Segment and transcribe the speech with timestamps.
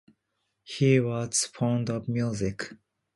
[0.63, 2.71] He was fond of music.